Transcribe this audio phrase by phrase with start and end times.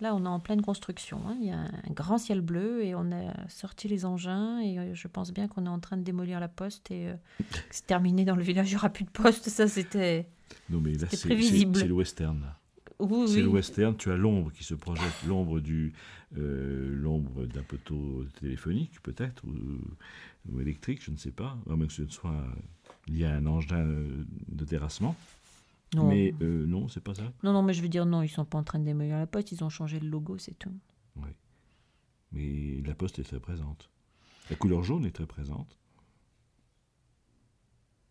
[0.00, 1.20] Là, on est en pleine construction.
[1.28, 1.36] hein.
[1.40, 4.58] Il y a un grand ciel bleu et on a sorti les engins.
[4.60, 7.14] Et euh, je pense bien qu'on est en train de démolir la poste et euh,
[7.70, 8.68] c'est terminé dans le village.
[8.68, 9.48] Il n'y aura plus de poste.
[9.50, 10.26] Ça, c'était.
[10.70, 12.40] Non, mais là, c'est le western.
[12.40, 12.56] là.
[12.98, 13.42] Oui, C'est oui.
[13.42, 13.96] le western.
[13.96, 15.92] Tu as l'ombre qui se projette, l'ombre du,
[16.36, 19.54] euh, l'ombre d'un poteau téléphonique peut-être ou,
[20.52, 21.56] ou électrique, je ne sais pas.
[21.70, 22.44] À moins que ce ne soit
[23.08, 23.86] lié à un engin
[24.48, 25.16] de terrassement.
[25.94, 26.08] Non.
[26.08, 27.32] Mais euh, non, c'est pas ça.
[27.42, 29.26] non, non, mais je veux dire, non, ils sont pas en train de démolir la
[29.26, 29.50] poste.
[29.52, 30.72] Ils ont changé le logo, c'est tout.
[32.32, 33.90] Mais la poste est très présente.
[34.50, 35.76] La couleur jaune est très présente.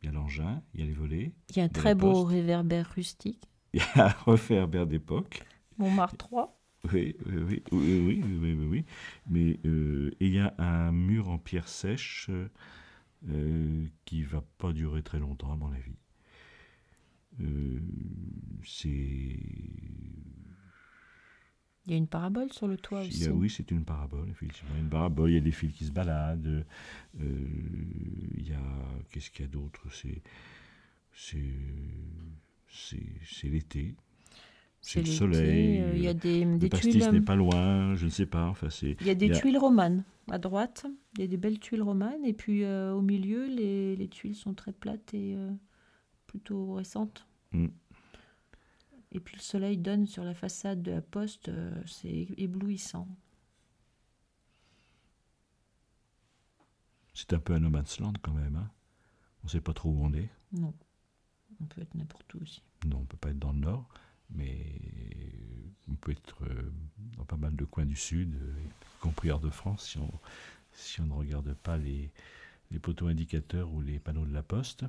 [0.01, 2.23] Il y a l'engin, il y a les volets, Il y a un très beau
[2.23, 3.49] réverbère rustique.
[3.73, 5.43] il y a un refaire d'époque.
[5.77, 6.61] Montmartre 3.
[6.93, 8.85] Oui, oui, oui, oui, oui, oui, oui, oui.
[9.29, 12.29] Mais euh, et il y a un mur en pierre sèche
[13.27, 15.97] euh, qui va pas durer très longtemps, à mon avis.
[17.41, 17.79] Euh,
[18.65, 19.39] c'est.
[21.85, 23.25] Il y a une parabole sur le toit aussi.
[23.25, 24.75] a- oui, c'est une parabole, effectivement.
[24.79, 26.65] Une parabole, il y a des fils qui se baladent.
[27.19, 27.45] euh,
[28.37, 28.61] il y a.
[29.11, 29.81] Qu'est-ce qu'il y a d'autre?
[29.91, 30.21] C'est.
[32.67, 33.49] C'est.
[33.49, 33.95] L'été.
[34.81, 35.79] C'est le soleil.
[35.81, 37.11] euh, Il y a des, Le des pastis tuiles.
[37.11, 38.45] n'est pas loin, je ne sais pas.
[38.47, 38.67] Enfin.
[38.81, 40.85] Il y a des il y a- tuiles romanes à droite.
[41.17, 42.23] Il y a des belles tuiles romanes.
[42.23, 45.35] Et puis euh, au milieu, les, les tuiles sont très plates et
[46.27, 47.25] plutôt récentes.
[47.51, 47.67] Mm.
[49.11, 51.49] Et puis le soleil donne sur la façade de la poste.
[51.49, 53.07] euh, c'est éblouissant.
[57.13, 58.55] C'est un peu un land quand même.
[58.55, 58.71] hein.
[59.43, 60.29] On ne sait pas trop où on est.
[60.53, 60.73] Non.
[61.61, 62.61] On peut être n'importe où aussi.
[62.85, 63.89] Non, on ne peut pas être dans le nord,
[64.29, 64.79] mais
[65.89, 66.71] on peut être euh,
[67.17, 70.11] dans pas mal de coins du sud, euh, y compris hors de France, si on,
[70.71, 72.11] si on ne regarde pas les,
[72.71, 74.85] les poteaux indicateurs ou les panneaux de la poste.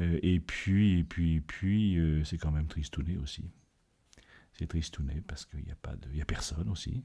[0.00, 3.44] Euh, et puis, et puis, et puis euh, c'est quand même tristouné aussi.
[4.52, 7.02] C'est tristouné parce qu'il n'y a, pas de- il y a personne aussi.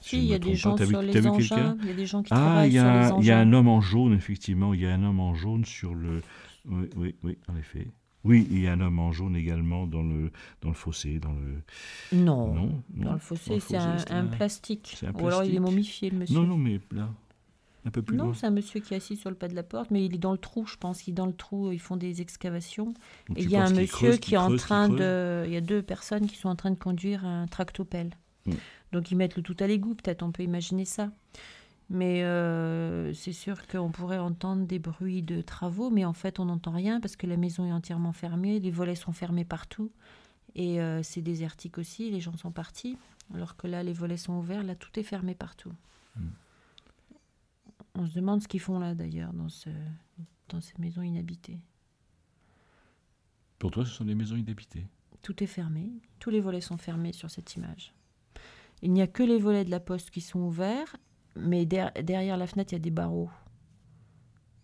[0.00, 1.76] Si, il y a des gens sur les engins.
[1.82, 3.16] Il y a des gens qui Ah, travaillent il y, sur les engins.
[3.20, 4.72] il y a un homme en jaune, effectivement.
[4.74, 6.22] Il y a un homme en jaune sur le.
[6.66, 7.88] Oui, oui, oui, en effet.
[8.24, 11.18] Oui, il y a un homme en jaune également dans le, dans le fossé.
[11.20, 11.62] Dans le...
[12.12, 12.52] Non.
[12.54, 14.96] Non, Dans non, le fossé, dans le c'est fossé, un, c'est un un- plastique.
[15.14, 16.34] Ou alors il est momifié, le monsieur.
[16.36, 17.08] Non, non, mais là,
[17.86, 18.34] un peu plus Non, loin.
[18.34, 20.18] c'est un monsieur qui est assis sur le pas de la porte, mais il est
[20.18, 21.06] dans le trou, je pense.
[21.06, 22.94] Il est dans le trou, ils font des excavations.
[23.28, 25.44] Donc Et il y a un monsieur creuse, qui est en creuse, train de.
[25.46, 28.10] Il y a deux personnes qui sont en train de conduire un tractopelle.
[28.46, 28.52] Mm.
[28.92, 31.10] Donc ils mettent le tout à l'égout, peut-être, on peut imaginer ça.
[31.88, 36.46] Mais euh, c'est sûr qu'on pourrait entendre des bruits de travaux, mais en fait on
[36.46, 39.92] n'entend rien parce que la maison est entièrement fermée, les volets sont fermés partout.
[40.56, 42.96] Et euh, c'est désertique aussi, les gens sont partis.
[43.34, 45.72] Alors que là, les volets sont ouverts, là, tout est fermé partout.
[46.16, 46.20] Mm.
[47.98, 49.70] On se demande ce qu'ils font là, d'ailleurs, dans, ce,
[50.48, 51.58] dans ces maisons inhabitées.
[53.58, 54.86] Pour toi, ce sont des maisons inhabitées.
[55.22, 57.94] Tout est fermé, tous les volets sont fermés sur cette image.
[58.82, 60.96] Il n'y a que les volets de la poste qui sont ouverts,
[61.34, 63.30] mais der- derrière la fenêtre, il y a des barreaux.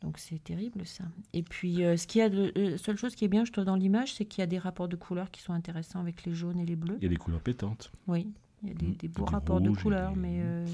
[0.02, 1.04] Donc c'est terrible ça.
[1.32, 3.52] Et puis, euh, ce qu'il y a de, la seule chose qui est bien, je
[3.52, 6.24] trouve, dans l'image, c'est qu'il y a des rapports de couleurs qui sont intéressants avec
[6.24, 6.96] les jaunes et les bleus.
[6.98, 7.90] Il y a des couleurs pétantes.
[8.08, 8.28] Oui,
[8.62, 8.96] il y a des, Mm.
[8.96, 10.66] des beaux rapports de couleurs, des- mais euh,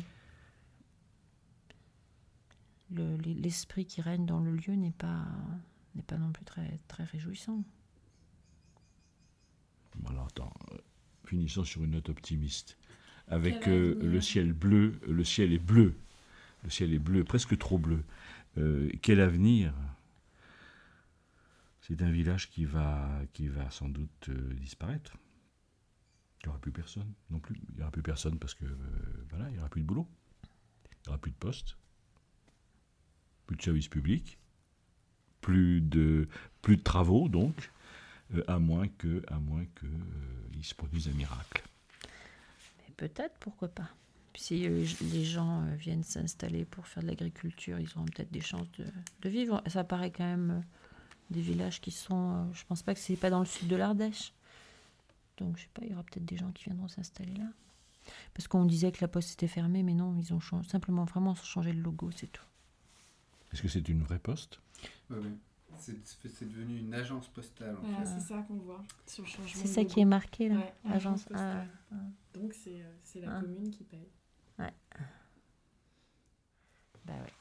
[3.02, 5.26] le- l'esprit qui règne dans le lieu n'est pas,
[5.94, 7.62] n'est pas non plus très, très réjouissant.
[10.26, 10.52] Attends.
[10.72, 10.78] euh,
[11.24, 12.78] Finissons sur une note optimiste.
[13.26, 15.94] Avec euh, le ciel bleu, le ciel est bleu.
[16.64, 18.02] Le ciel est bleu, presque trop bleu.
[18.56, 19.74] Euh, quel avenir?
[21.80, 25.16] C'est un village qui va, qui va sans doute euh, disparaître.
[26.40, 27.56] Il n'y aura plus personne non plus.
[27.70, 30.06] Il n'y aura plus personne parce que euh, voilà, il n'y aura plus de boulot.
[30.44, 31.76] Il n'y aura plus de poste.
[33.48, 34.38] Plus de services publics.
[35.40, 36.28] Plus de,
[36.62, 37.72] plus de travaux donc.
[38.34, 41.62] Euh, à moins que, euh, se produise un miracle.
[42.78, 43.88] Mais peut-être, pourquoi pas.
[44.34, 48.70] Si euh, les gens viennent s'installer pour faire de l'agriculture, ils auront peut-être des chances
[48.72, 48.84] de,
[49.22, 49.62] de vivre.
[49.66, 50.62] Ça paraît quand même
[51.30, 52.52] des villages qui sont.
[52.52, 54.32] je pense pas que c'est pas dans le sud de l'Ardèche.
[55.38, 57.46] Donc je sais pas, il y aura peut-être des gens qui viendront s'installer là.
[58.34, 61.72] Parce qu'on disait que la poste était fermée, mais non, ils ont simplement vraiment changé
[61.72, 62.44] le logo, c'est tout.
[63.52, 64.60] Est-ce que c'est une vraie poste?
[65.10, 65.30] Ouais, ouais.
[65.78, 67.76] C'est devenu une agence postale.
[67.76, 69.60] En Voilà, c'est ça qu'on voit sur le changement.
[69.62, 70.56] C'est ça qui est marqué là.
[70.56, 71.22] Ouais, agence.
[71.24, 71.68] postale.
[71.92, 71.94] ah,
[72.34, 73.40] Donc c'est euh, c'est la Ah.
[73.40, 74.08] commune qui paye.
[74.58, 74.64] bah
[77.14, 77.32] ouais.